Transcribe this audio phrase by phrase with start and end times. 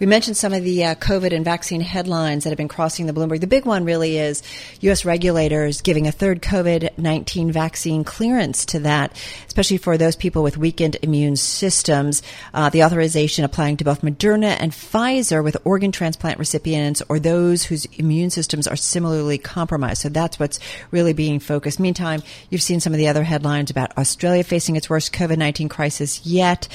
[0.00, 3.12] We mentioned some of the uh, COVID and vaccine headlines that have been crossing the
[3.12, 3.40] Bloomberg.
[3.40, 4.42] The big one really is
[4.80, 5.04] U.S.
[5.04, 9.14] regulators giving a third COVID 19 vaccine clearance to that,
[9.46, 12.22] especially for those people with weakened immune systems.
[12.54, 17.64] Uh, the authorization applying to both Moderna and Pfizer with organ transplant recipients or those
[17.64, 20.00] whose immune systems are similarly compromised.
[20.00, 21.78] So that's what's really being focused.
[21.78, 25.68] Meantime, you've seen some of the other headlines about Australia facing its worst COVID 19
[25.68, 26.68] crisis yet,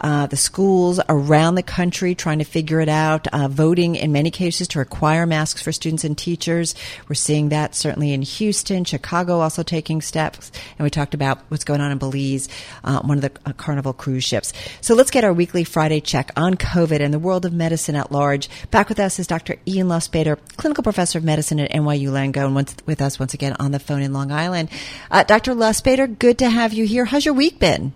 [0.00, 3.26] uh, the schools around the country trying to figure figure it out.
[3.34, 6.74] Uh, voting in many cases to require masks for students and teachers.
[7.06, 10.50] We're seeing that certainly in Houston, Chicago also taking steps.
[10.78, 12.48] And we talked about what's going on in Belize,
[12.82, 14.54] uh, one of the uh, Carnival cruise ships.
[14.80, 18.10] So let's get our weekly Friday check on COVID and the world of medicine at
[18.10, 18.48] large.
[18.70, 19.56] Back with us is Dr.
[19.68, 23.72] Ian Lustbader, clinical professor of medicine at NYU Langone, once, with us once again on
[23.72, 24.70] the phone in Long Island.
[25.10, 25.52] Uh, Dr.
[25.52, 27.04] Lustbader, good to have you here.
[27.04, 27.92] How's your week been?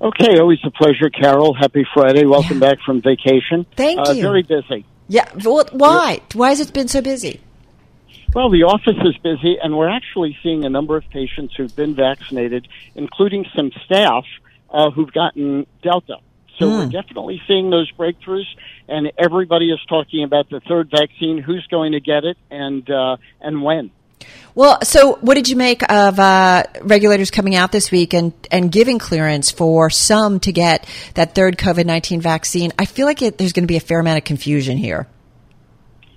[0.00, 1.54] Okay, always a pleasure, Carol.
[1.54, 2.26] Happy Friday.
[2.26, 2.70] Welcome yeah.
[2.70, 3.64] back from vacation.
[3.76, 4.22] Thank uh, you.
[4.22, 4.84] Very busy.
[5.08, 5.26] Yeah.
[5.42, 6.20] Well, why?
[6.34, 7.40] Why has it been so busy?
[8.34, 11.94] Well, the office is busy, and we're actually seeing a number of patients who've been
[11.94, 14.26] vaccinated, including some staff
[14.70, 16.18] uh, who've gotten Delta.
[16.58, 16.78] So mm.
[16.78, 18.46] we're definitely seeing those breakthroughs,
[18.88, 23.16] and everybody is talking about the third vaccine, who's going to get it, and uh,
[23.40, 23.90] and when.
[24.56, 28.72] Well, so what did you make of uh, regulators coming out this week and, and
[28.72, 32.72] giving clearance for some to get that third COVID 19 vaccine?
[32.78, 35.06] I feel like it, there's going to be a fair amount of confusion here.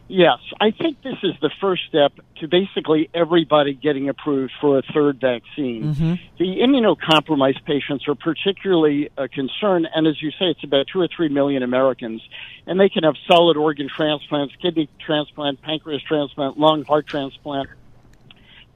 [0.07, 4.81] Yes, I think this is the first step to basically everybody getting approved for a
[4.93, 5.93] third vaccine.
[5.93, 6.13] Mm-hmm.
[6.39, 11.09] The immunocompromised patients are particularly a concern, and as you say, it's about two or
[11.15, 12.23] three million Americans,
[12.65, 17.69] and they can have solid organ transplants, kidney transplant, pancreas transplant, lung, heart transplant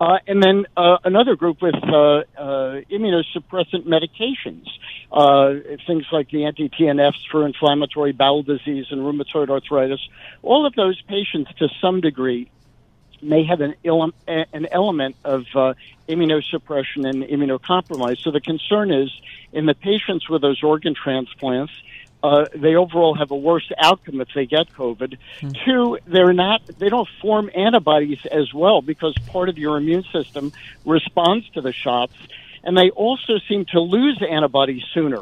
[0.04, 4.68] uh, and then uh, another group with uh, uh, immunosuppressant medications,
[5.14, 5.54] uh,
[5.88, 10.02] things like the anti-TNFs for inflammatory bowel disease and rheumatoid arthritis.
[10.42, 12.52] All of those patients, to some degree,
[13.22, 15.74] may have an, Ill- an element of uh,
[16.10, 18.22] immunosuppression and immunocompromise.
[18.22, 19.10] So the concern is
[19.54, 21.72] in the patients with those organ transplants
[22.24, 25.18] uh, they overall have a worse outcome if they get COVID.
[25.42, 25.50] Mm-hmm.
[25.66, 30.54] Two, they're not, they don't form antibodies as well because part of your immune system
[30.86, 32.14] responds to the shots,
[32.64, 35.20] and they also seem to lose antibodies sooner.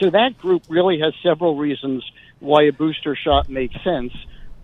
[0.00, 4.12] So that group really has several reasons why a booster shot makes sense.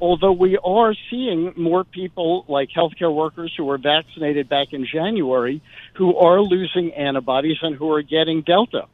[0.01, 5.61] Although we are seeing more people like healthcare workers who were vaccinated back in January
[5.95, 8.87] who are losing antibodies and who are getting Delta.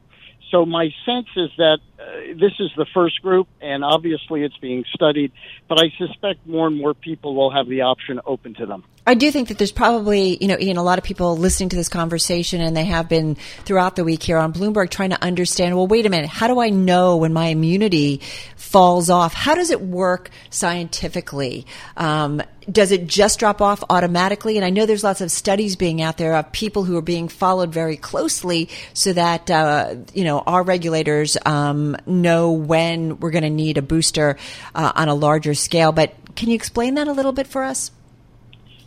[0.51, 4.85] So my sense is that uh, this is the first group, and obviously it's being
[4.93, 5.31] studied,
[5.67, 8.83] but I suspect more and more people will have the option open to them.
[9.05, 11.75] I do think that there's probably, you know, Ian, a lot of people listening to
[11.75, 15.75] this conversation, and they have been throughout the week here on Bloomberg trying to understand.
[15.75, 18.21] Well, wait a minute, how do I know when my immunity
[18.55, 19.33] falls off?
[19.33, 21.65] How does it work scientifically?
[21.97, 24.57] Um, does it just drop off automatically?
[24.57, 27.27] And I know there's lots of studies being out there of people who are being
[27.27, 33.43] followed very closely, so that uh, you know our regulators um, know when we're going
[33.43, 34.37] to need a booster
[34.75, 35.91] uh, on a larger scale.
[35.91, 37.91] But can you explain that a little bit for us?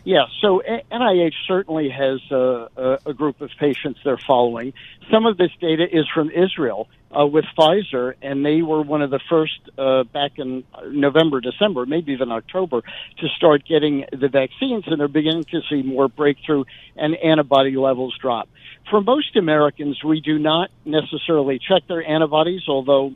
[0.05, 4.73] Yeah, so NIH certainly has a, a, group of patients they're following.
[5.13, 9.11] Some of this data is from Israel uh, with Pfizer, and they were one of
[9.11, 12.83] the first uh, back in November, December, maybe even October,
[13.19, 16.65] to start getting the vaccines, and they're beginning to see more breakthrough
[16.97, 18.49] and antibody levels drop.
[18.91, 23.13] For most Americans, we do not necessarily check their antibodies, although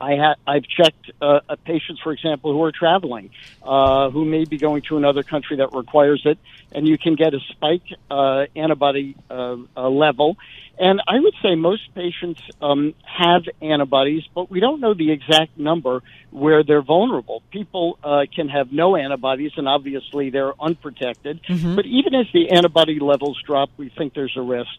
[0.00, 3.30] I ha- I've checked uh, patients, for example, who are traveling,
[3.62, 6.38] uh, who may be going to another country that requires it,
[6.72, 10.36] and you can get a spike uh, antibody uh, uh, level.
[10.78, 15.58] And I would say most patients um, have antibodies, but we don't know the exact
[15.58, 17.42] number where they're vulnerable.
[17.50, 21.42] People uh, can have no antibodies, and obviously they're unprotected.
[21.42, 21.76] Mm-hmm.
[21.76, 24.70] But even as the antibody levels drop, we think there's a risk.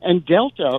[0.00, 0.78] And Delta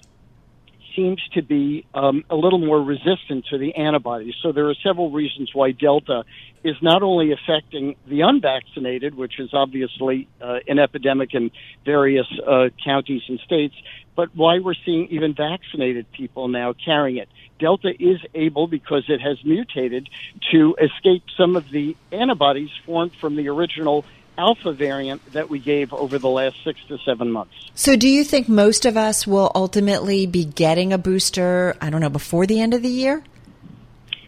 [0.96, 4.36] seems to be um, a little more resistant to the antibodies.
[4.42, 6.24] So there are several reasons why Delta
[6.64, 11.52] is not only affecting the unvaccinated, which is obviously uh, an epidemic in
[11.86, 13.76] various uh, counties and states,
[14.16, 17.30] but why we're seeing even vaccinated people now carrying it.
[17.60, 20.10] Delta is able, because it has mutated,
[20.52, 24.04] to escape some of the antibodies formed from the original
[24.42, 27.54] alpha variant that we gave over the last six to seven months.
[27.76, 32.02] So, do you think most of us will ultimately be getting a booster, I don't
[32.02, 33.24] know, before the end of the year?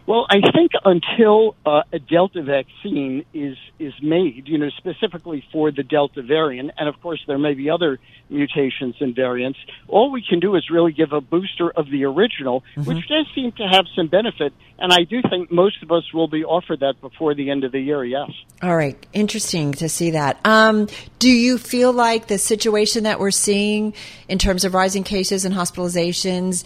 [0.06, 5.70] Well, I think until uh, a Delta vaccine is is made, you know, specifically for
[5.70, 7.98] the Delta variant, and of course there may be other
[8.28, 9.58] mutations and variants,
[9.88, 12.84] all we can do is really give a booster of the original, mm-hmm.
[12.84, 14.52] which does seem to have some benefit.
[14.78, 17.72] And I do think most of us will be offered that before the end of
[17.72, 18.04] the year.
[18.04, 18.30] Yes.
[18.62, 20.38] All right, interesting to see that.
[20.44, 23.94] Um, do you feel like the situation that we're seeing
[24.28, 26.64] in terms of rising cases and hospitalizations?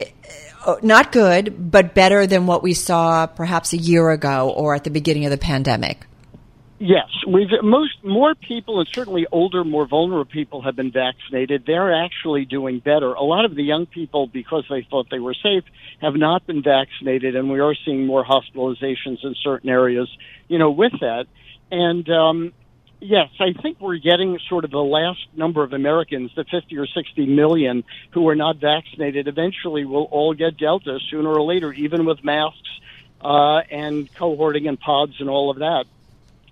[0.00, 0.06] Oh,
[0.82, 4.90] not good, but better than what we saw perhaps a year ago or at the
[4.90, 6.06] beginning of the pandemic.
[6.78, 11.64] Yes, we've most more people and certainly older, more vulnerable people have been vaccinated.
[11.66, 13.14] They're actually doing better.
[13.14, 15.64] A lot of the young people, because they thought they were safe,
[16.02, 20.14] have not been vaccinated, and we are seeing more hospitalizations in certain areas.
[20.48, 21.26] You know, with that,
[21.70, 22.52] and um,
[23.00, 26.86] Yes, I think we're getting sort of the last number of Americans, the 50 or
[26.86, 32.06] 60 million who are not vaccinated, eventually will all get Delta sooner or later, even
[32.06, 32.80] with masks
[33.20, 35.84] uh, and cohorting and pods and all of that.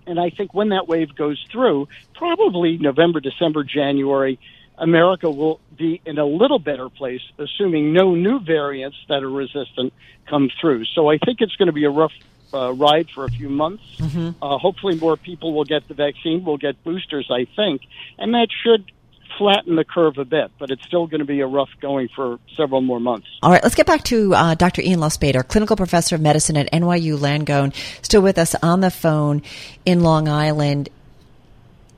[0.07, 4.39] And I think when that wave goes through, probably November, December, January,
[4.77, 9.95] America will be in a little better place, assuming no new variants that are resistant
[10.27, 10.85] come through.
[10.87, 12.13] So I think it's going to be a rough
[12.55, 13.83] uh, ride for a few months.
[13.99, 14.43] Mm-hmm.
[14.43, 16.45] Uh, hopefully, more people will get the vaccine.
[16.45, 17.83] We'll get boosters, I think,
[18.19, 18.91] and that should
[19.37, 22.39] flatten the curve a bit, but it's still going to be a rough going for
[22.57, 23.27] several more months.
[23.43, 24.83] All right, let's get back to uh, Dr.
[24.83, 29.43] Ian Lustbader, clinical professor of medicine at NYU Langone, still with us on the phone
[29.85, 30.89] in Long Island.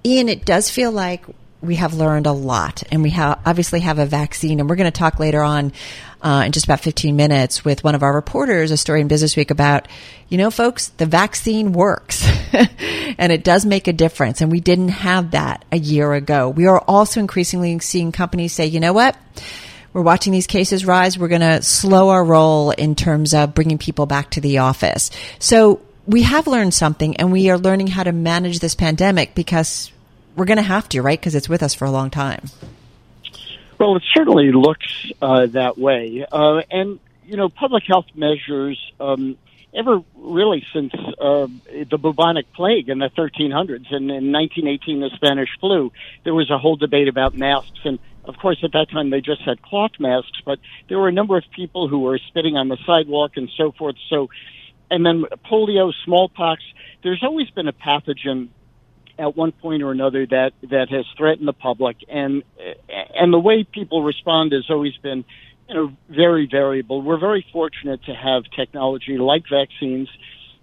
[0.04, 1.24] Ian, it does feel like
[1.60, 4.98] we have learned a lot, and we obviously have a vaccine, and we're going to
[4.98, 5.72] talk later on
[6.22, 9.36] uh, in just about 15 minutes with one of our reporters, a story in Business
[9.36, 9.86] Week about,
[10.28, 14.40] you know, folks, the vaccine works and it does make a difference.
[14.40, 16.48] And we didn't have that a year ago.
[16.48, 19.16] We are also increasingly seeing companies say, you know what?
[19.92, 21.18] We're watching these cases rise.
[21.18, 25.10] We're going to slow our roll in terms of bringing people back to the office.
[25.38, 29.90] So we have learned something and we are learning how to manage this pandemic because
[30.36, 31.18] we're going to have to, right?
[31.18, 32.50] Because it's with us for a long time.
[33.78, 36.24] Well, it certainly looks uh, that way.
[36.30, 39.36] Uh, and, you know, public health measures, um,
[39.74, 41.46] ever really since uh,
[41.90, 45.92] the bubonic plague in the 1300s and in 1918 the Spanish flu,
[46.24, 47.80] there was a whole debate about masks.
[47.84, 51.12] And of course, at that time they just had cloth masks, but there were a
[51.12, 53.96] number of people who were spitting on the sidewalk and so forth.
[54.08, 54.30] So,
[54.90, 56.62] and then polio, smallpox.
[57.02, 58.48] There's always been a pathogen
[59.18, 62.42] at one point or another that that has threatened the public, and
[63.14, 65.24] and the way people respond has always been,
[65.68, 67.02] you know, very variable.
[67.02, 70.08] We're very fortunate to have technology like vaccines,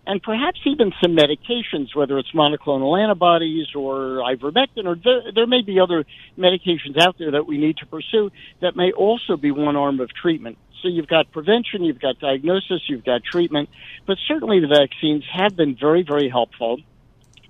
[0.05, 5.61] and perhaps even some medications, whether it's monoclonal antibodies or ivermectin, or there, there may
[5.61, 6.05] be other
[6.37, 10.09] medications out there that we need to pursue that may also be one arm of
[10.13, 10.57] treatment.
[10.81, 13.69] So you've got prevention, you've got diagnosis, you've got treatment,
[14.05, 16.79] but certainly the vaccines have been very, very helpful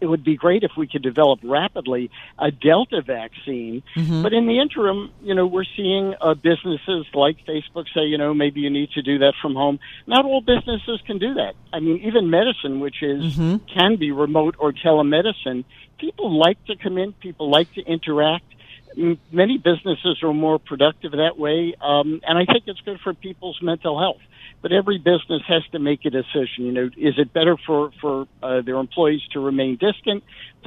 [0.03, 3.81] it would be great if we could develop rapidly a Delta vaccine.
[3.95, 4.21] Mm-hmm.
[4.21, 8.33] But in the interim, you know, we're seeing uh, businesses like Facebook say, you know,
[8.33, 9.79] maybe you need to do that from home.
[10.05, 11.53] Not all businesses can do that.
[11.71, 13.65] I mean, even medicine, which is mm-hmm.
[13.73, 15.63] can be remote or telemedicine,
[15.97, 18.43] people like to come in, people like to interact.
[19.31, 23.59] Many businesses are more productive that way, um, and I think it's good for people's
[23.61, 24.21] mental health
[24.63, 26.65] but every business has to make a decision.
[26.65, 30.23] You know, is it better for for uh, their employees to remain distant?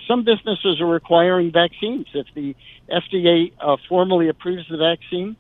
[0.07, 2.07] Some businesses are requiring vaccines.
[2.13, 2.55] If the
[2.91, 5.35] FDA uh, formally approves the vaccine,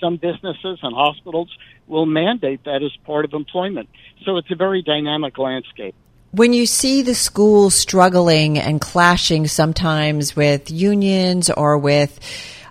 [0.00, 3.88] some businesses and hospitals will mandate that as part of employment.
[4.26, 5.94] So it's a very dynamic landscape.
[6.30, 12.20] When you see the schools struggling and clashing sometimes with unions or with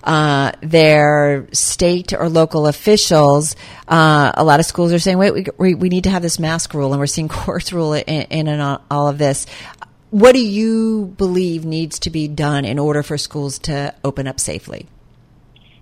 [0.04, 3.56] uh, their state or local officials,
[3.88, 6.74] uh, a lot of schools are saying, wait, we, we need to have this mask
[6.74, 8.48] rule, and we're seeing courts rule in, in,
[8.92, 9.48] all of this.
[10.12, 14.40] What do you believe needs to be done in order for schools to open up
[14.40, 14.88] safely?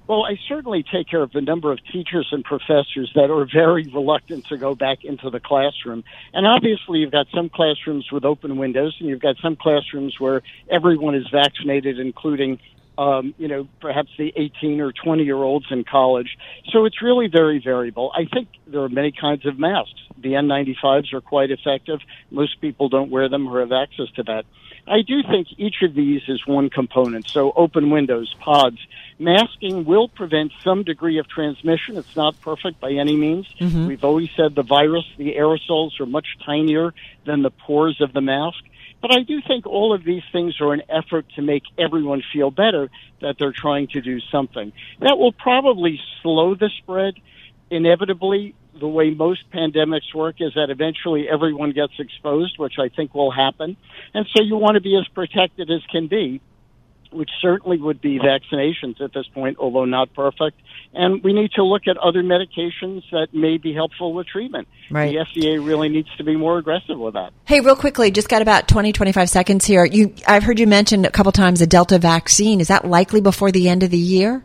[0.07, 3.87] Well, I certainly take care of the number of teachers and professors that are very
[3.91, 6.03] reluctant to go back into the classroom.
[6.31, 10.43] And obviously, you've got some classrooms with open windows, and you've got some classrooms where
[10.69, 12.59] everyone is vaccinated, including
[12.97, 16.37] um, you know, perhaps the 18 or 20 year olds in college.
[16.71, 18.11] So it's really very variable.
[18.15, 19.99] I think there are many kinds of masks.
[20.17, 21.99] The N95s are quite effective.
[22.31, 24.45] Most people don't wear them or have access to that.
[24.87, 27.27] I do think each of these is one component.
[27.27, 28.77] So open windows, pods,
[29.17, 31.97] masking will prevent some degree of transmission.
[31.97, 33.47] It's not perfect by any means.
[33.59, 33.87] Mm-hmm.
[33.87, 36.93] We've always said the virus, the aerosols are much tinier
[37.25, 38.63] than the pores of the mask.
[39.07, 42.49] But I do think all of these things are an effort to make everyone feel
[42.49, 42.89] better
[43.21, 44.73] that they're trying to do something.
[44.99, 47.13] That will probably slow the spread.
[47.69, 53.13] Inevitably, the way most pandemics work is that eventually everyone gets exposed, which I think
[53.13, 53.77] will happen.
[54.15, 56.41] And so you want to be as protected as can be
[57.15, 60.59] which certainly would be vaccinations at this point, although not perfect.
[60.93, 64.67] And we need to look at other medications that may be helpful with treatment.
[64.89, 65.11] Right.
[65.11, 67.33] The FDA really needs to be more aggressive with that.
[67.45, 69.85] Hey, real quickly, just got about 20, 25 seconds here.
[69.85, 72.61] You, I've heard you mention a couple times a Delta vaccine.
[72.61, 74.43] Is that likely before the end of the year?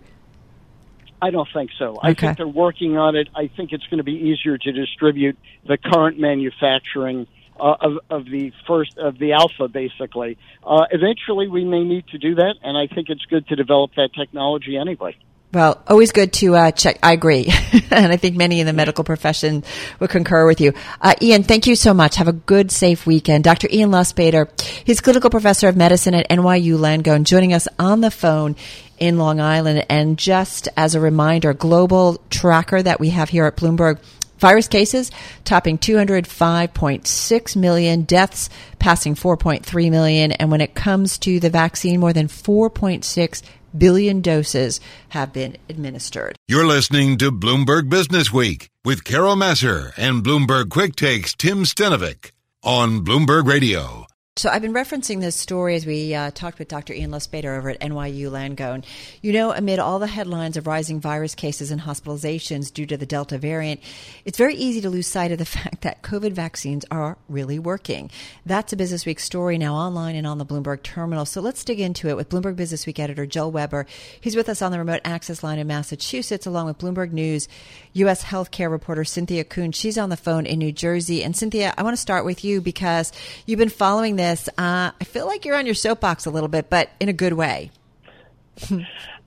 [1.22, 1.98] I don't think so.
[1.98, 2.08] Okay.
[2.08, 3.28] I think they're working on it.
[3.34, 7.26] I think it's going to be easier to distribute the current manufacturing
[7.60, 10.38] uh, of, of the first of the alpha, basically.
[10.64, 13.92] Uh, eventually, we may need to do that, and I think it's good to develop
[13.96, 15.16] that technology anyway.
[15.52, 17.00] Well, always good to uh, check.
[17.02, 17.52] I agree,
[17.90, 19.64] and I think many in the medical profession
[19.98, 20.72] would concur with you.
[21.00, 22.16] Uh, Ian, thank you so much.
[22.16, 23.42] Have a good, safe weekend.
[23.42, 23.68] Dr.
[23.70, 24.48] Ian Lustbader,
[24.84, 28.54] he's clinical professor of medicine at NYU Langone, joining us on the phone
[29.00, 29.86] in Long Island.
[29.88, 33.98] And just as a reminder, global tracker that we have here at Bloomberg
[34.40, 35.10] Virus cases
[35.44, 42.12] topping 205.6 million, deaths passing 4.3 million, and when it comes to the vaccine, more
[42.12, 43.42] than 4.6
[43.76, 44.80] billion doses
[45.10, 46.36] have been administered.
[46.48, 52.32] You're listening to Bloomberg Business Week with Carol Massar and Bloomberg Quick Takes Tim Stenovec
[52.62, 54.06] on Bloomberg Radio.
[54.36, 56.94] So I've been referencing this story as we uh, talked with Dr.
[56.94, 58.84] Ian Lustbader over at NYU Langone.
[59.20, 63.04] You know, amid all the headlines of rising virus cases and hospitalizations due to the
[63.04, 63.80] Delta variant,
[64.24, 68.08] it's very easy to lose sight of the fact that COVID vaccines are really working.
[68.46, 71.26] That's a Business Week story now online and on the Bloomberg terminal.
[71.26, 73.84] So let's dig into it with Bloomberg Business Week editor Joel Weber.
[74.20, 77.48] He's with us on the remote access line in Massachusetts, along with Bloomberg News
[77.94, 78.22] U.S.
[78.22, 79.74] healthcare reporter Cynthia Koons.
[79.74, 81.24] She's on the phone in New Jersey.
[81.24, 83.12] And Cynthia, I want to start with you because
[83.44, 84.48] you've been following this.
[84.58, 87.32] Uh, I feel like you're on your soapbox a little bit, but in a good
[87.32, 87.70] way.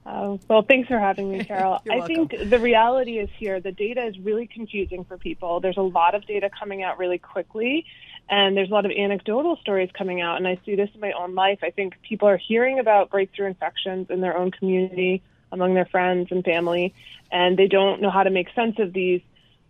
[0.05, 1.81] Uh, well, thanks for having me, Carol.
[1.89, 5.61] I think the reality is here the data is really confusing for people.
[5.61, 7.85] There's a lot of data coming out really quickly,
[8.29, 10.35] and there's a lot of anecdotal stories coming out.
[10.35, 11.59] And I see this in my own life.
[11.63, 15.23] I think people are hearing about breakthrough infections in their own community
[15.53, 16.93] among their friends and family,
[17.31, 19.21] and they don't know how to make sense of these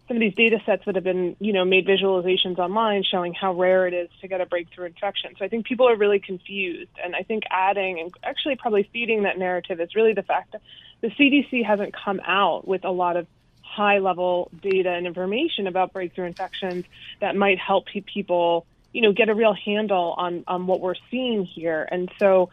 [0.08, 3.54] some of these data sets that have been, you know, made visualizations online showing how
[3.54, 5.34] rare it is to get a breakthrough infection.
[5.40, 6.92] So I think people are really confused.
[7.04, 10.62] And I think adding and actually probably feeding that narrative is really the fact that
[11.02, 13.28] the CDC hasn't come out with a lot of
[13.62, 16.86] high level data and information about breakthrough infections
[17.22, 21.46] that might help people, you know, get a real handle on, on what we're seeing
[21.46, 21.88] here.
[21.90, 22.50] And so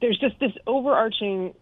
[0.00, 1.54] there's just this overarching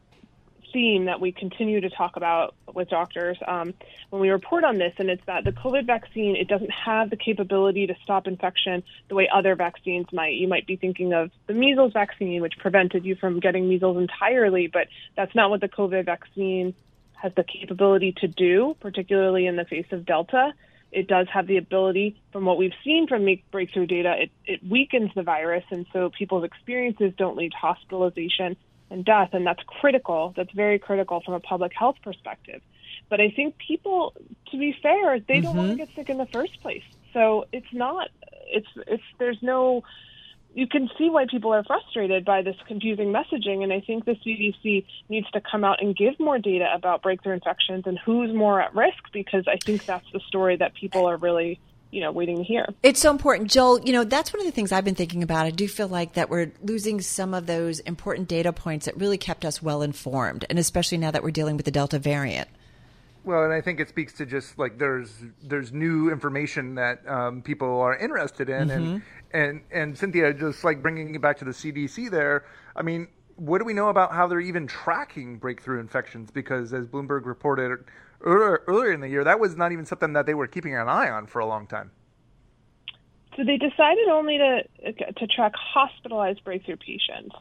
[0.73, 3.75] theme that we continue to talk about with doctors um,
[4.11, 7.17] when we report on this, and it's that the COVID vaccine it doesn't have the
[7.17, 10.35] capability to stop infection the way other vaccines might.
[10.35, 14.67] You might be thinking of the measles vaccine, which prevented you from getting measles entirely,
[14.67, 16.75] but that's not what the COVID vaccine
[17.14, 20.52] has the capability to do, particularly in the face of Delta.
[20.91, 25.11] It does have the ability, from what we've seen from breakthrough data, it, it weakens
[25.14, 28.57] the virus, and so people's experiences don't lead to hospitalization
[28.93, 30.33] and death, and that's critical.
[30.37, 32.61] That's very critical from a public health perspective.
[33.09, 34.15] But I think people,
[34.51, 35.43] to be fair, they mm-hmm.
[35.43, 36.85] don't want to get sick in the first place.
[37.13, 38.09] So it's not.
[38.47, 39.83] It's it's there's no.
[40.55, 44.13] You can see why people are frustrated by this confusing messaging, and I think the
[44.13, 48.61] CDC needs to come out and give more data about breakthrough infections and who's more
[48.61, 51.59] at risk because I think that's the story that people are really
[51.93, 52.67] you know waiting to hear.
[52.83, 53.81] It's so important, Joel.
[53.81, 55.47] You know that's one of the things I've been thinking about.
[55.47, 59.19] I do feel like that we're losing some of those important data points that really
[59.19, 62.49] kept us well informed, and especially now that we're dealing with the Delta variant.
[63.25, 65.13] Well, and I think it speaks to just like there's
[65.45, 68.73] there's new information that um, people are interested in, mm-hmm.
[68.73, 72.45] and and and Cynthia just like bringing it back to the CDC there.
[72.75, 76.31] I mean, what do we know about how they're even tracking breakthrough infections?
[76.31, 77.85] Because as Bloomberg reported
[78.21, 80.89] earlier, earlier in the year, that was not even something that they were keeping an
[80.89, 81.91] eye on for a long time.
[83.37, 87.35] So they decided only to to track hospitalized breakthrough patients.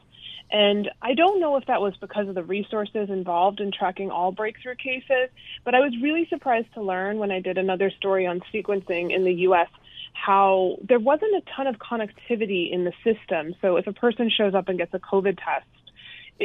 [0.50, 4.32] And I don't know if that was because of the resources involved in tracking all
[4.32, 5.30] breakthrough cases,
[5.64, 9.24] but I was really surprised to learn when I did another story on sequencing in
[9.24, 9.68] the US
[10.12, 13.54] how there wasn't a ton of connectivity in the system.
[13.62, 15.66] So if a person shows up and gets a COVID test,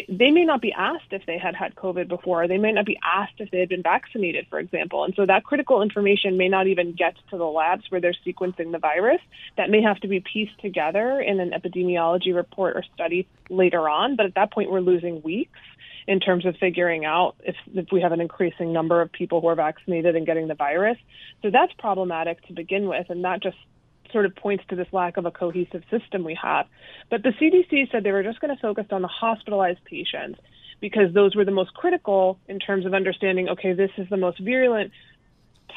[0.10, 2.48] they may not be asked if they had had COVID before.
[2.48, 5.04] They may not be asked if they had been vaccinated, for example.
[5.04, 8.72] And so that critical information may not even get to the labs where they're sequencing
[8.72, 9.22] the virus.
[9.56, 14.16] That may have to be pieced together in an epidemiology report or study later on.
[14.16, 15.60] But at that point, we're losing weeks
[16.08, 19.48] in terms of figuring out if, if we have an increasing number of people who
[19.48, 20.98] are vaccinated and getting the virus.
[21.42, 23.10] So that's problematic to begin with.
[23.10, 23.58] And that just
[24.12, 26.68] sort of points to this lack of a cohesive system we have.
[27.10, 30.40] But the CDC said they were just going to focus on the hospitalized patients
[30.80, 34.40] because those were the most critical in terms of understanding okay, this is the most
[34.40, 34.92] virulent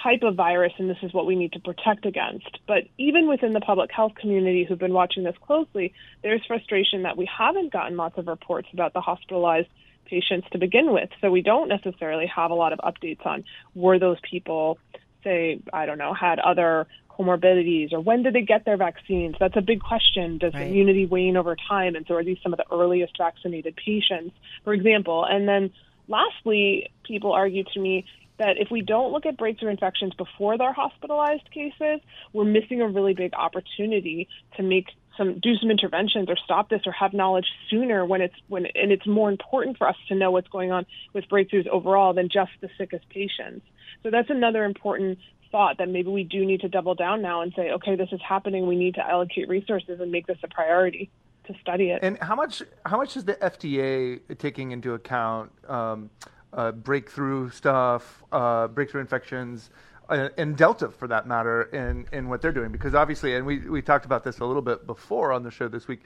[0.03, 2.59] type of virus and this is what we need to protect against.
[2.67, 7.17] But even within the public health community who've been watching this closely, there's frustration that
[7.17, 9.69] we haven't gotten lots of reports about the hospitalized
[10.07, 11.09] patients to begin with.
[11.21, 13.45] So we don't necessarily have a lot of updates on
[13.75, 14.79] were those people
[15.23, 19.37] say, I don't know, had other comorbidities or when did they get their vaccines?
[19.39, 20.39] That's a big question.
[20.39, 20.67] Does right.
[20.67, 21.95] immunity wane over time?
[21.97, 24.35] And so are these some of the earliest vaccinated patients,
[24.65, 25.27] for example?
[25.29, 25.71] And then
[26.09, 28.07] lastly, people argue to me
[28.39, 32.01] that if we don't look at breakthrough infections before they're hospitalized cases,
[32.33, 34.87] we're missing a really big opportunity to make
[35.19, 38.91] some do some interventions or stop this or have knowledge sooner when it's when and
[38.91, 42.51] it's more important for us to know what's going on with breakthroughs overall than just
[42.63, 43.67] the sickest patients.
[44.03, 45.19] So that's another important
[45.51, 48.21] thought that maybe we do need to double down now and say, okay, this is
[48.27, 48.67] happening.
[48.67, 51.11] We need to allocate resources and make this a priority
[51.47, 52.01] to study it.
[52.03, 56.11] And how much how much is the FDA taking into account um,
[56.53, 59.71] uh, breakthrough stuff, uh, breakthrough infections?
[60.09, 63.59] Uh, and Delta, for that matter, in, in what they're doing, because obviously, and we,
[63.61, 66.01] we talked about this a little bit before on the show this week.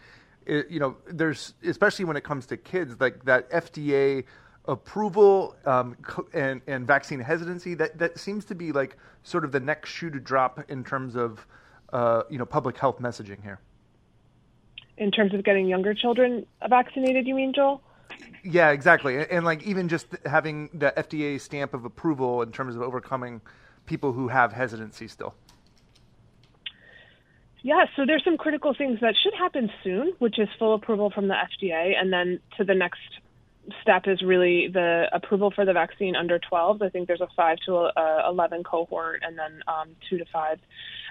[0.45, 4.25] It, you know, there's especially when it comes to kids, like that FDA
[4.67, 5.97] approval um,
[6.33, 10.11] and, and vaccine hesitancy that, that seems to be like sort of the next shoe
[10.11, 11.47] to drop in terms of
[11.93, 13.61] uh, you know public health messaging here.
[14.97, 17.83] In terms of getting younger children vaccinated you mean joel?
[18.43, 19.17] Yeah exactly.
[19.17, 23.41] And, and like even just having the fda stamp of approval in terms of overcoming
[23.87, 25.35] people who have hesitancy still.
[27.65, 31.29] Yeah, so there's some critical things that should happen soon, which is full approval from
[31.29, 33.01] the FDA, and then to the next
[33.83, 36.83] step is really the approval for the vaccine under 12.
[36.83, 40.59] I think there's a 5 to uh, 11 cohort, and then um, 2 to 5,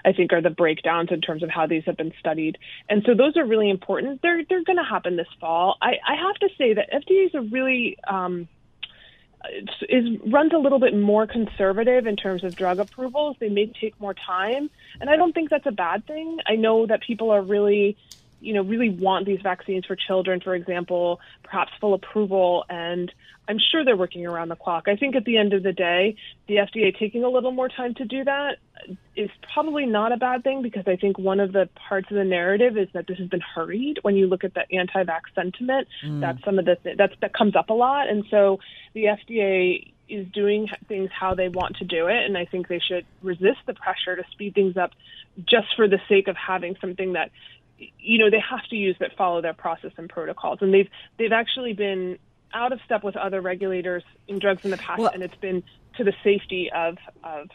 [0.04, 2.58] I think, are the breakdowns in terms of how these have been studied.
[2.88, 4.22] And so those are really important.
[4.22, 5.76] They're, they're going to happen this fall.
[5.80, 7.98] I, I have to say that FDA is a really.
[8.06, 8.48] Um,
[9.90, 13.36] is runs a little bit more conservative in terms of drug approvals.
[13.40, 14.70] They may take more time,
[15.02, 16.38] and I don't think that's a bad thing.
[16.46, 17.98] I know that people are really
[18.44, 22.64] you know, really want these vaccines for children, for example, perhaps full approval.
[22.68, 23.10] And
[23.48, 24.84] I'm sure they're working around the clock.
[24.86, 27.94] I think at the end of the day, the FDA taking a little more time
[27.94, 28.56] to do that
[29.16, 32.24] is probably not a bad thing because I think one of the parts of the
[32.24, 33.98] narrative is that this has been hurried.
[34.02, 36.20] When you look at the anti-vax sentiment, mm.
[36.20, 38.08] that's some of the th- that's that comes up a lot.
[38.08, 38.60] And so
[38.92, 42.78] the FDA is doing things how they want to do it, and I think they
[42.78, 44.90] should resist the pressure to speed things up
[45.46, 47.30] just for the sake of having something that
[47.78, 50.58] you know they have to use that follow their process and protocols.
[50.60, 52.18] And they've they've actually been
[52.52, 55.62] out of step with other regulators in drugs in the past well, and it's been
[55.96, 57.48] to the safety of of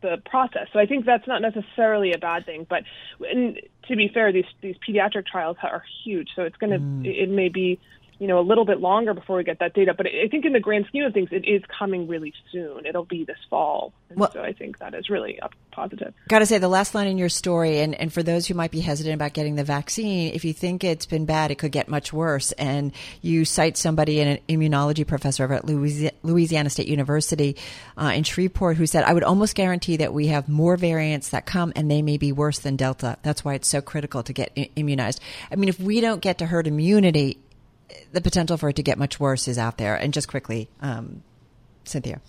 [0.00, 0.66] the process.
[0.72, 2.82] So i think that's not necessarily a bad thing but
[3.20, 6.28] and to be fair these these pediatric trials are huge.
[6.34, 7.06] So it's going to mm.
[7.06, 7.78] it may be
[8.22, 9.94] you know, a little bit longer before we get that data.
[9.94, 12.86] But I think in the grand scheme of things, it is coming really soon.
[12.86, 13.92] It'll be this fall.
[14.10, 16.14] And well, so I think that is really a positive.
[16.28, 18.70] Got to say, the last line in your story, and, and for those who might
[18.70, 21.88] be hesitant about getting the vaccine, if you think it's been bad, it could get
[21.88, 22.52] much worse.
[22.52, 27.56] And you cite somebody, an immunology professor over at Louisiana State University
[27.96, 31.44] uh, in Shreveport, who said, I would almost guarantee that we have more variants that
[31.44, 33.18] come and they may be worse than Delta.
[33.24, 35.20] That's why it's so critical to get immunized.
[35.50, 37.38] I mean, if we don't get to herd immunity,
[38.12, 39.94] the potential for it to get much worse is out there.
[39.94, 41.22] And just quickly, um,
[41.84, 42.20] Cynthia.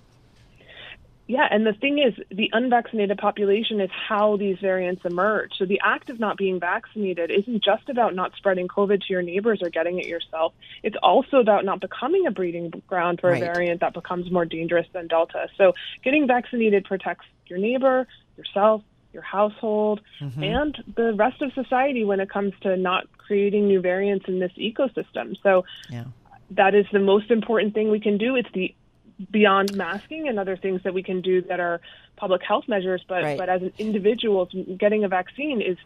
[1.25, 5.51] Yeah, and the thing is, the unvaccinated population is how these variants emerge.
[5.57, 9.21] So the act of not being vaccinated isn't just about not spreading COVID to your
[9.21, 10.53] neighbors or getting it yourself.
[10.83, 13.41] It's also about not becoming a breeding ground for right.
[13.41, 15.47] a variant that becomes more dangerous than Delta.
[15.57, 15.73] So
[16.03, 18.05] getting vaccinated protects your neighbor,
[18.37, 20.43] yourself, your household, mm-hmm.
[20.43, 24.51] and the rest of society when it comes to not creating new variants in this
[24.57, 25.37] ecosystem.
[25.41, 26.05] So yeah.
[26.51, 28.35] that is the most important thing we can do.
[28.35, 28.73] It's the
[29.31, 31.81] beyond masking and other things that we can do that are
[32.15, 33.37] public health measures, but right.
[33.37, 34.47] but as an individual,
[34.77, 35.77] getting a vaccine is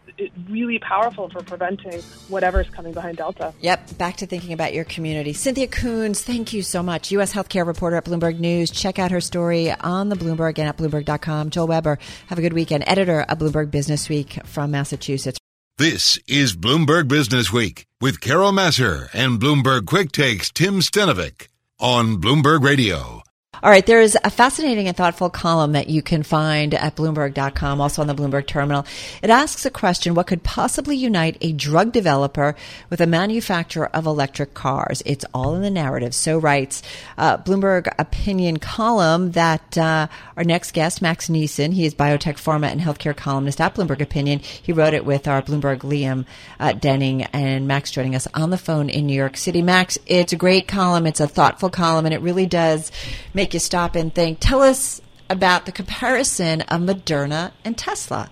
[0.50, 3.54] really powerful for preventing whatever is coming behind Delta.
[3.62, 5.34] Yep, back to thinking about your community.
[5.34, 7.12] Cynthia Koons, thank you so much.
[7.12, 7.34] U.S.
[7.34, 8.72] healthcare reporter at Bloomberg News.
[8.72, 11.50] Check out her story on the Bloomberg and at Bloomberg.com.
[11.50, 12.84] Joel Weber, have a good weekend.
[12.88, 15.40] Editor of Bloomberg Business Week from Massachusetts.
[15.78, 21.48] This is Bloomberg Business Week with Carol Massar and Bloomberg Quick Takes Tim Stenovec
[21.80, 23.27] on Bloomberg Radio.
[23.63, 27.82] All right, there is a fascinating and thoughtful column that you can find at Bloomberg.com,
[27.82, 28.86] also on the Bloomberg terminal.
[29.24, 32.56] It asks a question What could possibly unite a drug developer
[32.91, 35.02] with a manufacturer of electric cars?
[35.08, 36.13] It's all in the narrative.
[36.13, 36.84] So writes
[37.17, 42.67] uh, Bloomberg opinion column that uh, our next guest, Max Nisen, he is biotech, pharma,
[42.67, 44.38] and healthcare columnist at Bloomberg Opinion.
[44.39, 46.28] He wrote it with our Bloomberg Liam
[46.60, 49.63] uh, Denning, and Max joining us on the phone in New York City.
[49.63, 51.08] Max, it's a great column.
[51.08, 52.91] It's a thoughtful column, and it really does
[53.34, 54.40] make make you stop and think.
[54.42, 58.30] Tell us about the comparison of Moderna and Tesla.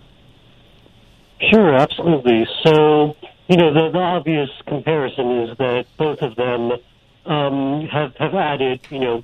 [1.40, 2.46] Sure, absolutely.
[2.66, 3.16] So,
[3.48, 6.72] you know, the, the obvious comparison is that both of them
[7.26, 9.24] um, have, have added, you know,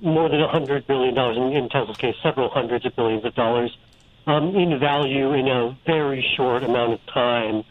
[0.00, 3.70] more than $100 billion, in, in Tesla's case, several hundreds of billions of dollars
[4.26, 7.62] um, in value in a very short amount of time.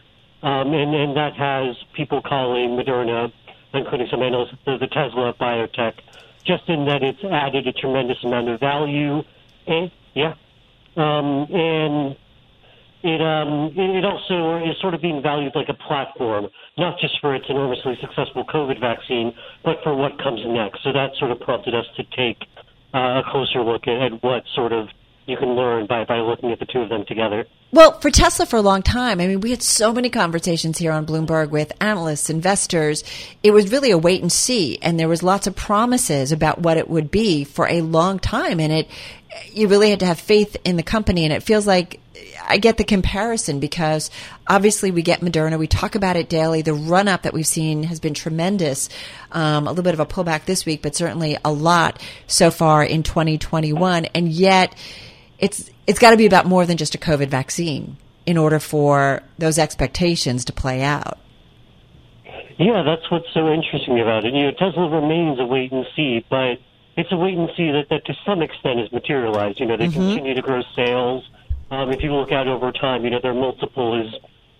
[0.42, 3.30] Um, and, and that has people calling Moderna,
[3.74, 5.98] including some analysts, the, the Tesla biotech
[6.44, 9.22] just in that it's added a tremendous amount of value.
[9.66, 10.34] And yeah,
[10.96, 12.16] um, and
[13.02, 17.34] it um, it also is sort of being valued like a platform, not just for
[17.34, 19.32] its enormously successful COVID vaccine,
[19.64, 20.82] but for what comes next.
[20.84, 22.38] So that sort of prompted us to take
[22.94, 24.88] uh, a closer look at, at what sort of
[25.26, 27.46] you can learn by, by looking at the two of them together.
[27.74, 30.92] Well, for Tesla for a long time, I mean, we had so many conversations here
[30.92, 33.02] on Bloomberg with analysts, investors.
[33.42, 36.76] It was really a wait and see, and there was lots of promises about what
[36.76, 38.60] it would be for a long time.
[38.60, 38.90] And it,
[39.52, 41.24] you really had to have faith in the company.
[41.24, 41.98] And it feels like
[42.46, 44.10] I get the comparison because
[44.46, 45.58] obviously we get Moderna.
[45.58, 46.60] We talk about it daily.
[46.60, 48.90] The run up that we've seen has been tremendous.
[49.30, 52.84] Um, a little bit of a pullback this week, but certainly a lot so far
[52.84, 54.04] in 2021.
[54.06, 54.74] And yet,
[55.38, 59.22] it's it's got to be about more than just a COVID vaccine in order for
[59.38, 61.18] those expectations to play out.
[62.58, 64.34] Yeah, that's what's so interesting about it.
[64.34, 66.58] You know, Tesla remains a wait and see, but
[66.96, 69.58] it's a wait and see that, that to some extent is materialized.
[69.58, 70.00] You know, they mm-hmm.
[70.00, 71.28] continue to grow sales.
[71.70, 74.14] Um, if you look out over time, you know, their multiple is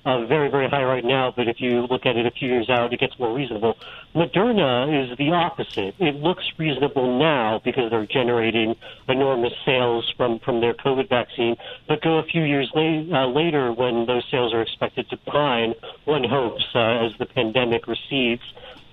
[0.04, 2.68] uh, very, very high right now, but if you look at it a few years
[2.68, 3.76] out, it gets more reasonable.
[4.14, 5.94] Moderna is the opposite.
[5.98, 8.74] It looks reasonable now because they're generating
[9.08, 13.72] enormous sales from, from their COVID vaccine, but go a few years la- uh, later
[13.72, 18.42] when those sales are expected to decline, one hopes, uh, as the pandemic recedes,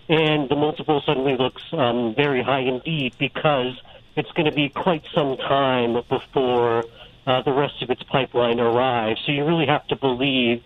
[0.10, 3.80] and the multiple suddenly looks um, very high indeed because
[4.16, 6.84] it's going to be quite some time before
[7.26, 9.20] uh, the rest of its pipeline arrives.
[9.26, 10.64] So you really have to believe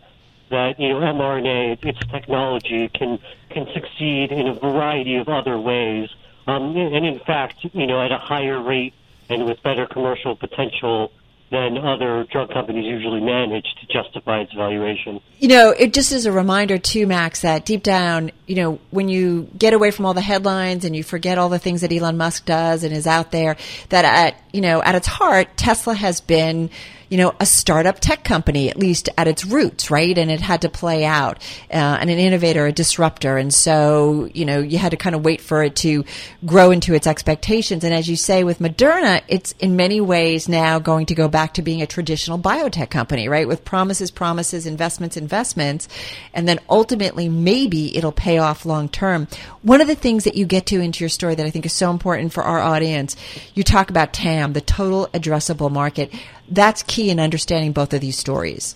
[0.49, 6.10] that you know mRNA, its technology, can can succeed in a variety of other ways,
[6.47, 8.93] um, and in fact, you know, at a higher rate
[9.29, 11.12] and with better commercial potential
[11.53, 15.21] than other drug companies usually manage to justify its valuation.
[15.38, 19.08] You know, it just is a reminder too, Max, that deep down, you know, when
[19.08, 22.17] you get away from all the headlines and you forget all the things that Elon
[22.17, 23.56] Musk does and is out there,
[23.89, 26.71] that at you know, at its heart, Tesla has been
[27.13, 30.17] you know, a startup tech company, at least at its roots, right?
[30.17, 31.38] And it had to play out,
[31.69, 33.38] uh, and an innovator, a disruptor.
[33.38, 36.06] And so, you know, you had to kind of wait for it to
[36.43, 37.84] grow into its expectations.
[37.84, 41.54] And as you say, with Moderna, it's in many ways now going to go back
[41.54, 43.47] to being a traditional biotech company, right?
[43.47, 45.88] With promises, promises, investments, investments.
[46.34, 49.28] And then ultimately, maybe it'll pay off long term.
[49.62, 51.73] One of the things that you get to into your story that I think is
[51.73, 53.15] so important for our audience,
[53.54, 56.12] you talk about TAM, the total addressable market
[56.49, 58.75] that's key in understanding both of these stories.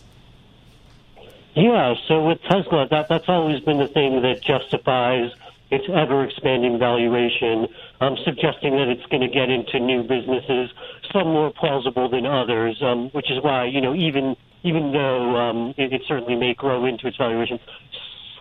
[1.56, 5.32] Yeah, so with Tesla, that that's always been the thing that justifies
[5.72, 7.68] its ever expanding valuation,
[8.00, 10.70] um, suggesting that it's going to get into new businesses,
[11.12, 15.74] some more plausible than others, um, which is why you know even even though um,
[15.78, 17.60] it, it certainly may grow into its valuation,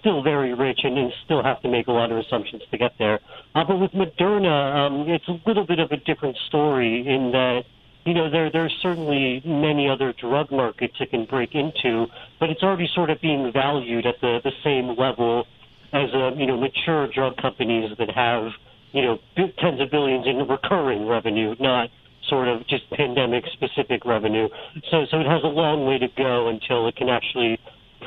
[0.00, 2.92] still very rich and, and still have to make a lot of assumptions to get
[2.98, 3.20] there.
[3.54, 7.64] Uh, but with Moderna, um, it's a little bit of a different story in that
[8.06, 12.06] you know, there there's certainly many other drug markets it can break into,
[12.38, 15.44] but it's already sort of being valued at the the same level
[15.92, 18.52] as a you know mature drug companies that have
[18.92, 19.18] you know
[19.58, 21.90] tens of billions in recurring revenue, not
[22.28, 24.48] sort of just pandemic specific revenue.
[24.88, 27.58] So so it has a long way to go until it can actually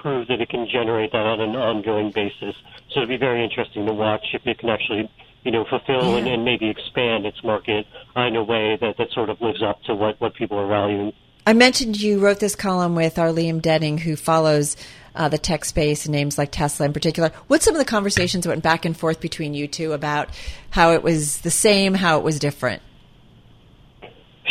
[0.02, 2.56] prove that it can generate that on an ongoing basis.
[2.92, 5.12] So it'd be very interesting to watch if it can actually
[5.44, 6.18] you know, fulfill yeah.
[6.18, 9.82] and, and, maybe expand its market in a way that, that sort of lives up
[9.84, 11.14] to what, what people are valuing.
[11.48, 14.76] I mentioned you wrote this column with our Liam Denning, who follows
[15.16, 17.32] uh, the tech space and names like Tesla in particular.
[17.48, 20.30] What's some of the conversations that went back and forth between you two about
[20.70, 22.82] how it was the same, how it was different?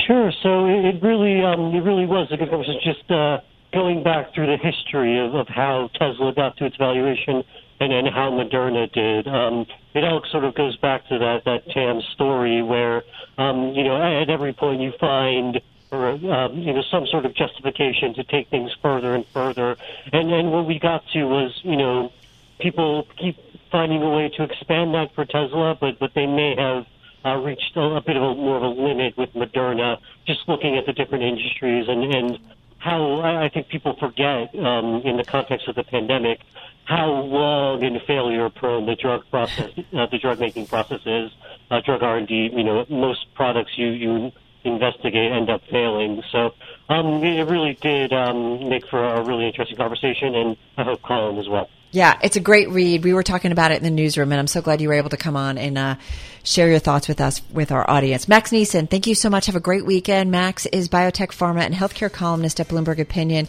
[0.07, 0.33] Sure.
[0.43, 2.81] So it really, um, it really was a good conversation.
[2.83, 3.39] Just uh,
[3.73, 7.45] going back through the history of, of how Tesla got to its valuation
[7.81, 9.29] and then how Moderna did.
[9.29, 13.05] Um, it all sort of goes back to that that TAM story where
[13.37, 15.61] um, you know at every point you find
[15.91, 19.77] or um, you know some sort of justification to take things further and further,
[20.13, 22.13] and then what we got to was you know
[22.59, 23.37] people keep
[23.71, 26.87] finding a way to expand that for Tesla, but but they may have.
[27.25, 30.79] Uh, reached a, a bit of a more of a limit with Moderna, just looking
[30.79, 32.39] at the different industries and, and
[32.79, 36.41] how I think people forget um, in the context of the pandemic
[36.89, 41.31] how long and failure prone the drug process, uh, the drug making process is.
[41.71, 44.33] Uh, drug R and D, you know, most products you you
[44.65, 46.23] investigate end up failing.
[46.33, 46.55] So
[46.89, 51.37] um, it really did um, make for a really interesting conversation, and I hope Colin
[51.37, 51.69] as well.
[51.91, 53.05] Yeah, it's a great read.
[53.05, 55.11] We were talking about it in the newsroom, and I'm so glad you were able
[55.11, 55.97] to come on and uh,
[56.43, 58.29] share your thoughts with us, with our audience.
[58.29, 59.45] Max Nisen, thank you so much.
[59.47, 60.31] Have a great weekend.
[60.31, 63.47] Max is biotech, pharma, and healthcare columnist at Bloomberg Opinion.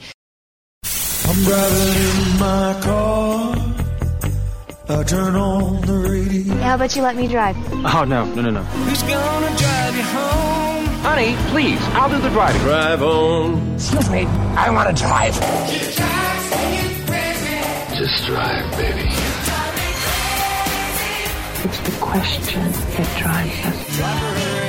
[1.29, 3.55] I'm driving in my car.
[4.89, 6.55] I turn on the radio.
[6.55, 7.55] How about you let me drive?
[7.71, 8.63] Oh, no, no, no, no.
[8.63, 10.85] Who's gonna drive you home?
[11.05, 12.61] Honey, please, I'll do the driving.
[12.61, 13.73] Drive on.
[13.75, 15.35] Excuse me, I want to drive.
[17.95, 19.09] Just drive, baby.
[21.61, 24.68] It's the question that drives us.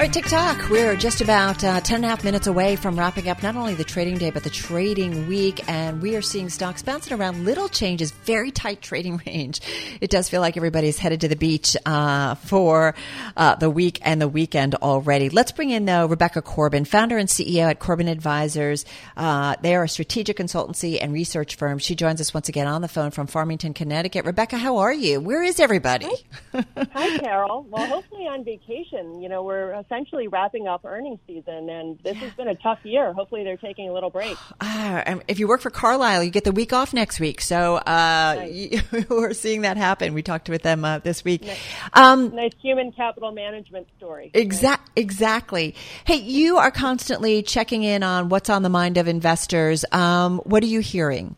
[0.00, 0.70] All right, TikTok.
[0.70, 3.74] We're just about uh, 10 and a half minutes away from wrapping up not only
[3.74, 5.60] the trading day, but the trading week.
[5.68, 9.60] And we are seeing stocks bouncing around little changes, very tight trading range.
[10.00, 12.94] It does feel like everybody's headed to the beach uh, for
[13.36, 15.28] uh, the week and the weekend already.
[15.28, 18.86] Let's bring in, though, Rebecca Corbin, founder and CEO at Corbin Advisors.
[19.18, 21.76] Uh, they are a strategic consultancy and research firm.
[21.78, 24.24] She joins us once again on the phone from Farmington, Connecticut.
[24.24, 25.20] Rebecca, how are you?
[25.20, 26.08] Where is everybody?
[26.54, 27.66] Hi, Hi Carol.
[27.68, 29.20] Well, hopefully on vacation.
[29.20, 33.12] You know, we're essentially wrapping up earnings season, and this has been a tough year.
[33.12, 34.36] Hopefully, they're taking a little break.
[34.80, 37.40] Uh, if you work for Carlyle, you get the week off next week.
[37.40, 38.82] So uh, nice.
[39.08, 40.14] we're seeing that happen.
[40.14, 41.44] We talked with them uh, this week.
[41.44, 41.58] Nice.
[41.94, 44.30] Um, nice human capital management story.
[44.34, 44.80] Exa- right?
[44.96, 45.74] Exactly.
[46.04, 49.84] Hey, you are constantly checking in on what's on the mind of investors.
[49.92, 51.36] Um, what are you hearing?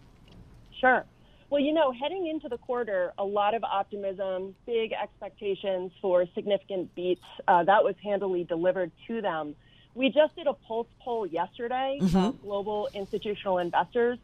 [0.80, 1.04] Sure.
[1.52, 6.94] Well, you know, heading into the quarter, a lot of optimism, big expectations for significant
[6.94, 7.20] beats.
[7.46, 9.54] Uh, that was handily delivered to them.
[9.94, 12.16] We just did a pulse poll yesterday mm-hmm.
[12.16, 14.18] of global institutional investors.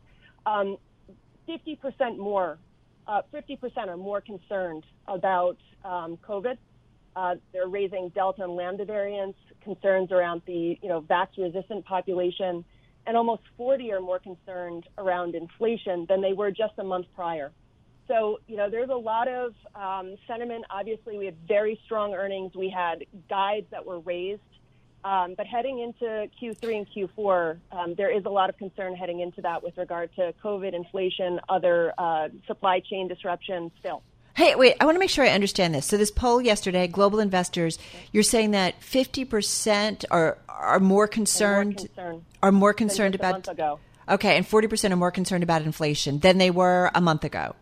[0.46, 0.78] Um,
[1.46, 2.56] 50% more,
[3.06, 6.56] uh, 50% are more concerned about um, COVID.
[7.14, 12.64] Uh, they're raising Delta and Lambda variants, concerns around the you know vax-resistant population
[13.08, 17.50] and almost 40 are more concerned around inflation than they were just a month prior.
[18.06, 20.66] So, you know, there's a lot of um, sentiment.
[20.68, 22.54] Obviously, we had very strong earnings.
[22.54, 24.42] We had guides that were raised.
[25.04, 29.20] Um, but heading into Q3 and Q4, um, there is a lot of concern heading
[29.20, 34.02] into that with regard to COVID, inflation, other uh, supply chain disruptions still.
[34.38, 35.85] Hey, wait, I want to make sure I understand this.
[35.85, 37.77] So, this poll yesterday, global investors,
[38.12, 43.48] you're saying that 50% are, are more concerned, more concerned are more concerned about.
[44.09, 47.57] Okay, and 40% are more concerned about inflation than they were a month ago.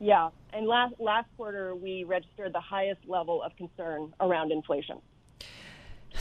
[0.00, 4.98] Yeah, and last, last quarter, we registered the highest level of concern around inflation.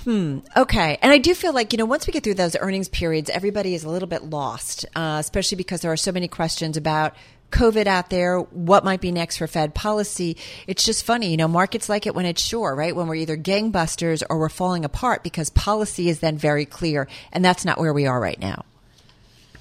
[0.04, 0.41] Hmm.
[0.56, 0.99] Okay.
[1.02, 3.73] And I do feel like, you know, once we get through those earnings periods, everybody
[3.73, 7.15] is a little bit lost, uh, especially because there are so many questions about
[7.51, 10.38] COVID out there, what might be next for Fed policy.
[10.67, 12.95] It's just funny, you know, markets like it when it's sure, right?
[12.95, 17.07] When we're either gangbusters or we're falling apart because policy is then very clear.
[17.31, 18.65] And that's not where we are right now.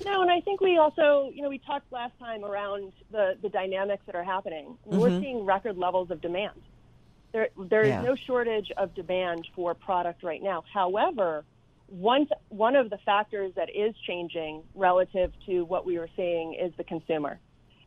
[0.05, 3.49] No, and I think we also, you know, we talked last time around the, the
[3.49, 4.77] dynamics that are happening.
[4.87, 4.99] Mm-hmm.
[4.99, 6.61] We're seeing record levels of demand.
[7.33, 8.03] There, there is yeah.
[8.03, 10.65] no shortage of demand for product right now.
[10.73, 11.45] However,
[11.89, 16.73] one, one of the factors that is changing relative to what we were seeing is
[16.77, 17.39] the consumer.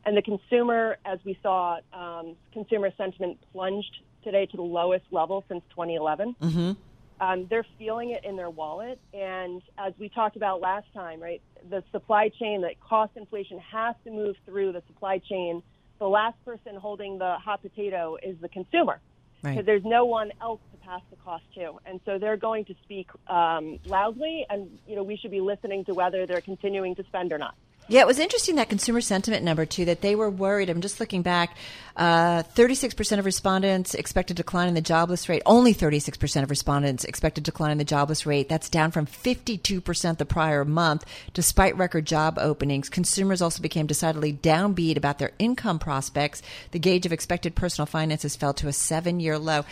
[0.04, 5.44] And the consumer, as we saw, um, consumer sentiment plunged today to the lowest level
[5.48, 6.36] since 2011.
[6.40, 6.72] Mm-hmm.
[7.20, 8.98] Um, they're feeling it in their wallet.
[9.14, 13.94] And as we talked about last time, right, the supply chain, that cost inflation has
[14.04, 15.62] to move through the supply chain.
[16.00, 19.00] The last person holding the hot potato is the consumer.
[19.42, 19.66] Because right.
[19.66, 23.08] there's no one else to pass the cost to, and so they're going to speak
[23.26, 27.32] um, loudly, and you know we should be listening to whether they're continuing to spend
[27.32, 27.56] or not.
[27.88, 29.84] Yeah, it was interesting that consumer sentiment number too.
[29.84, 30.70] That they were worried.
[30.70, 31.56] I'm just looking back.
[31.96, 35.42] Uh, 36% of respondents expected decline in the jobless rate.
[35.44, 38.48] Only 36% of respondents expected decline in the jobless rate.
[38.48, 42.88] That's down from 52% the prior month, despite record job openings.
[42.88, 46.40] Consumers also became decidedly downbeat about their income prospects.
[46.70, 49.64] The gauge of expected personal finances fell to a seven-year low.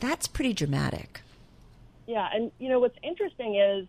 [0.00, 1.22] That's pretty dramatic.
[2.06, 3.88] Yeah, and you know what's interesting is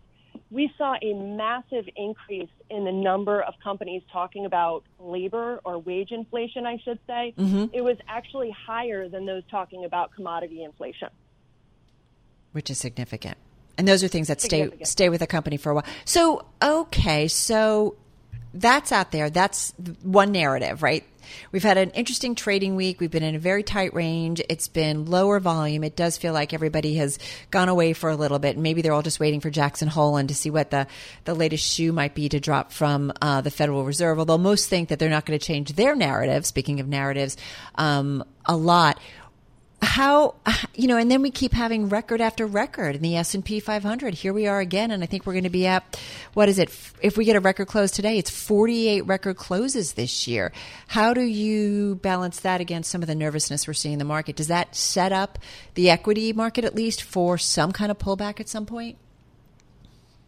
[0.50, 6.10] we saw a massive increase in the number of companies talking about labor or wage
[6.10, 7.34] inflation, I should say.
[7.38, 7.66] Mm-hmm.
[7.72, 11.08] It was actually higher than those talking about commodity inflation.
[12.52, 13.36] Which is significant.
[13.76, 15.84] And those are things that stay stay with a company for a while.
[16.04, 17.94] So, okay, so
[18.52, 19.30] that's out there.
[19.30, 21.04] That's one narrative, right?
[21.52, 23.00] We've had an interesting trading week.
[23.00, 24.40] We've been in a very tight range.
[24.48, 25.84] It's been lower volume.
[25.84, 27.18] It does feel like everybody has
[27.50, 28.56] gone away for a little bit.
[28.56, 30.86] Maybe they're all just waiting for Jackson Hole and to see what the,
[31.24, 34.88] the latest shoe might be to drop from uh, the Federal Reserve, although most think
[34.88, 37.36] that they're not going to change their narrative, speaking of narratives,
[37.76, 38.98] um, a lot
[39.80, 40.34] how
[40.74, 44.32] you know and then we keep having record after record in the S&P 500 here
[44.32, 46.00] we are again and I think we're going to be at
[46.34, 46.68] what is it?
[47.00, 50.52] If we get a record close today it's 48 record closes this year.
[50.88, 54.34] How do you balance that against some of the nervousness we're seeing in the market?
[54.36, 55.38] Does that set up
[55.74, 58.98] the equity market at least for some kind of pullback at some point?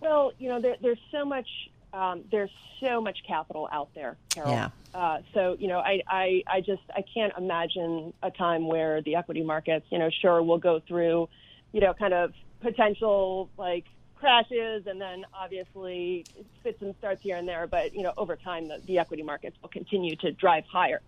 [0.01, 1.49] Well you know there, there's so much
[1.93, 2.51] um, there's
[2.81, 4.51] so much capital out there, Carol.
[4.51, 4.71] Yeah.
[4.95, 9.17] Uh, so you know, I, I I just I can't imagine a time where the
[9.17, 11.29] equity markets, you know, sure will go through,
[11.73, 13.85] you know, kind of potential like
[14.17, 16.27] crashes and then obviously
[16.63, 19.57] fits and starts here and there, but you know, over time the, the equity markets
[19.63, 21.01] will continue to drive higher.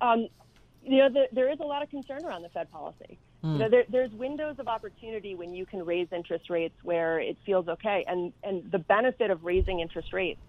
[0.00, 0.28] Um,
[0.82, 3.18] you know, the, there is a lot of concern around the Fed policy.
[3.44, 3.52] Mm.
[3.52, 7.38] You know, there, there's windows of opportunity when you can raise interest rates where it
[7.46, 10.40] feels okay, and and the benefit of raising interest rates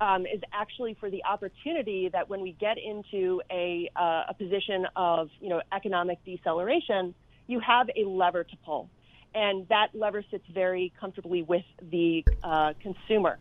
[0.00, 4.86] um, is actually for the opportunity that when we get into a uh, a position
[4.96, 7.14] of you know economic deceleration,
[7.48, 8.90] you have a lever to pull,
[9.34, 13.40] and that lever sits very comfortably with the uh, consumer.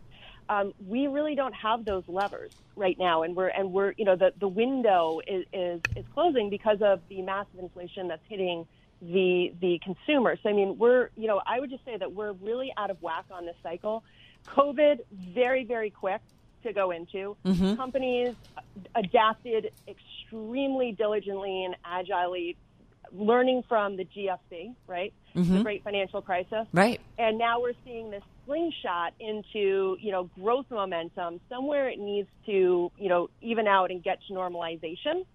[0.50, 4.16] Um, we really don't have those levers right now, and we're and we're you know
[4.16, 8.66] the the window is, is is closing because of the massive inflation that's hitting
[9.02, 10.38] the the consumer.
[10.42, 13.02] So I mean, we're you know I would just say that we're really out of
[13.02, 14.04] whack on this cycle.
[14.48, 16.22] COVID very very quick
[16.64, 17.36] to go into.
[17.46, 17.76] Mm-hmm.
[17.76, 18.36] Companies
[18.96, 22.58] adapted extremely diligently and agilely,
[23.12, 25.58] learning from the GFC, right, mm-hmm.
[25.58, 30.66] the Great Financial Crisis, right, and now we're seeing this slingshot into you know growth
[30.70, 31.40] momentum.
[31.50, 35.26] Somewhere it needs to you know even out and get to normalization.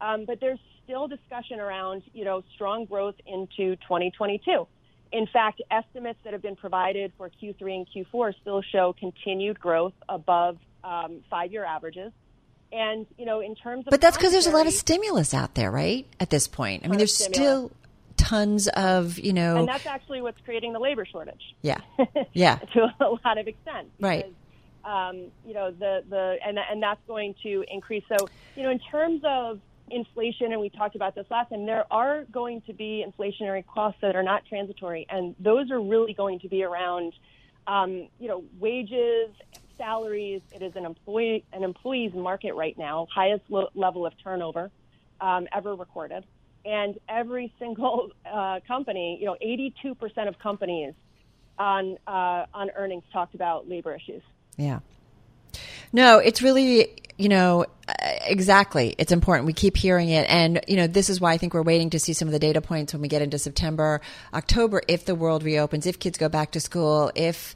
[0.00, 0.58] Um, but there's
[0.90, 4.66] still discussion around, you know, strong growth into 2022.
[5.12, 9.92] In fact, estimates that have been provided for Q3 and Q4 still show continued growth
[10.08, 12.12] above um, five-year averages.
[12.72, 15.56] And you know, in terms of but that's because there's a lot of stimulus out
[15.56, 16.06] there, right?
[16.20, 17.72] At this point, I mean, there's still
[18.16, 21.42] tons of you know, and that's actually what's creating the labor shortage.
[21.62, 21.80] Yeah,
[22.32, 24.34] yeah, to a lot of extent, because, right?
[24.84, 28.04] Um, you know, the the and and that's going to increase.
[28.08, 29.58] So, you know, in terms of
[29.90, 34.00] inflation, and we talked about this last time, there are going to be inflationary costs
[34.02, 37.12] that are not transitory, and those are really going to be around,
[37.66, 39.30] um, you know, wages,
[39.76, 40.42] salaries.
[40.52, 44.70] It is an employee an employee's market right now, highest lo- level of turnover
[45.20, 46.24] um, ever recorded,
[46.64, 50.94] and every single uh, company, you know, 82% of companies
[51.58, 54.22] on uh, on earnings talked about labor issues.
[54.56, 54.80] Yeah.
[55.92, 57.66] No, it's really, you know,
[58.24, 58.94] exactly.
[58.98, 59.46] It's important.
[59.46, 60.28] We keep hearing it.
[60.28, 62.38] And, you know, this is why I think we're waiting to see some of the
[62.38, 64.00] data points when we get into September,
[64.34, 67.54] October, if the world reopens, if kids go back to school, if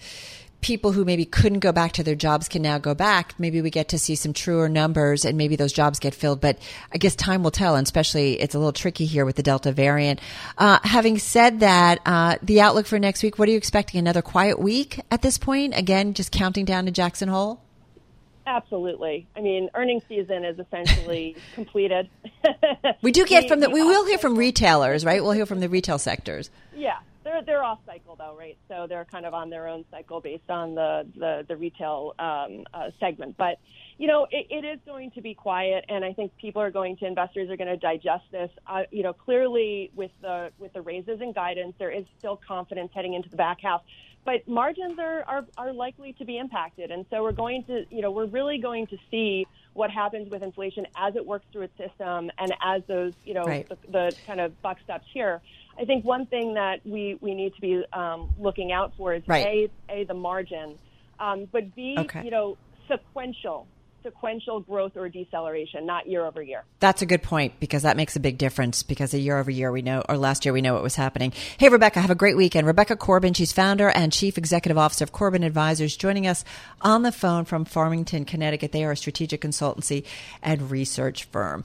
[0.64, 3.34] people who maybe couldn't go back to their jobs can now go back.
[3.38, 6.40] Maybe we get to see some truer numbers and maybe those jobs get filled.
[6.40, 6.58] But
[6.90, 9.72] I guess time will tell, and especially it's a little tricky here with the Delta
[9.72, 10.20] variant.
[10.56, 13.98] Uh, having said that, uh, the outlook for next week, what are you expecting?
[13.98, 15.76] Another quiet week at this point?
[15.76, 17.60] Again, just counting down to Jackson Hole?
[18.46, 19.26] Absolutely.
[19.34, 22.10] I mean, earnings season is essentially completed.
[23.02, 25.22] we do get from the we will hear from retailers, right?
[25.22, 26.50] We'll hear from the retail sectors.
[26.76, 28.58] Yeah, they're they're off cycle though, right?
[28.68, 32.64] So they're kind of on their own cycle based on the the, the retail um,
[32.74, 33.36] uh, segment.
[33.38, 33.58] But
[33.96, 36.96] you know, it, it is going to be quiet, and I think people are going
[36.98, 38.50] to investors are going to digest this.
[38.66, 42.90] Uh, you know, clearly with the with the raises and guidance, there is still confidence
[42.94, 43.80] heading into the back half
[44.24, 46.90] but margins are, are, are likely to be impacted.
[46.90, 50.42] And so we're going to, you know, we're really going to see what happens with
[50.42, 53.68] inflation as it works through its system and as those, you know, right.
[53.68, 55.42] the, the, kind of buck stops here.
[55.78, 59.22] I think one thing that we, we need to be um, looking out for is
[59.26, 59.70] right.
[59.90, 60.78] A, A, the margin,
[61.18, 62.22] um, but B, okay.
[62.24, 62.56] you know,
[62.88, 63.66] sequential
[64.04, 66.64] sequential growth or deceleration, not year over year.
[66.80, 69.72] That's a good point because that makes a big difference because a year over year
[69.72, 71.32] we know, or last year we know what was happening.
[71.58, 72.66] Hey, Rebecca, have a great weekend.
[72.66, 76.44] Rebecca Corbin, she's founder and chief executive officer of Corbin Advisors, joining us
[76.82, 78.72] on the phone from Farmington, Connecticut.
[78.72, 80.04] They are a strategic consultancy
[80.42, 81.64] and research firm.